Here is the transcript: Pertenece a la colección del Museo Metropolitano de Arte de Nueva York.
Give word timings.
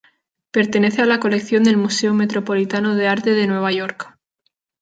Pertenece 0.49 1.03
a 1.03 1.05
la 1.05 1.19
colección 1.19 1.63
del 1.63 1.77
Museo 1.77 2.11
Metropolitano 2.15 2.95
de 2.95 3.07
Arte 3.07 3.33
de 3.35 3.45
Nueva 3.45 3.71
York. 3.71 4.11